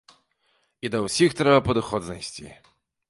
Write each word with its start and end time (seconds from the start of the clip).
І 0.87 0.89
да 0.95 1.01
ўсіх 1.05 1.37
трэба 1.41 1.59
падыход 1.67 2.01
знайсці. 2.09 2.47